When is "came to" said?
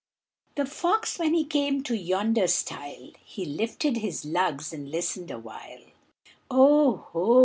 1.45-1.95